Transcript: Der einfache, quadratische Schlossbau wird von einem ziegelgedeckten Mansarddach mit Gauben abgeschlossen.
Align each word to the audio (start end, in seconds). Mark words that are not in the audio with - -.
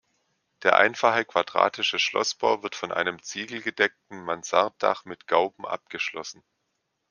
Der 0.63 0.77
einfache, 0.77 1.25
quadratische 1.25 1.99
Schlossbau 1.99 2.63
wird 2.63 2.73
von 2.73 2.91
einem 2.91 3.21
ziegelgedeckten 3.21 4.23
Mansarddach 4.23 5.05
mit 5.05 5.27
Gauben 5.27 5.63
abgeschlossen. 5.67 6.43